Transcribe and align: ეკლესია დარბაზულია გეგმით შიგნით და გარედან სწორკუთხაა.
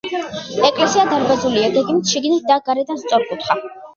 ეკლესია 0.67 1.01
დარბაზულია 1.09 1.69
გეგმით 1.77 2.13
შიგნით 2.13 2.49
და 2.53 2.57
გარედან 2.71 3.01
სწორკუთხაა. 3.05 3.73